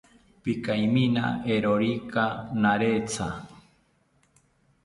[0.43, 2.23] Pikaimina eerokika
[2.61, 3.27] naretya